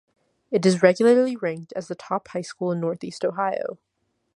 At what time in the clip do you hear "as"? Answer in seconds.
1.75-1.87